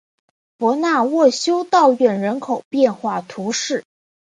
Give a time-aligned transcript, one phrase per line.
[0.57, 3.83] 博纳沃修道院人口变化图示